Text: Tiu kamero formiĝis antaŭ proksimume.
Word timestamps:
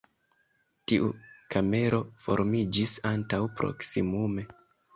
Tiu 0.91 1.09
kamero 1.57 2.01
formiĝis 2.25 2.97
antaŭ 3.13 3.43
proksimume. 3.61 4.51